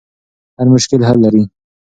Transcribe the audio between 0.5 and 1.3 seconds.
هر مشکل حل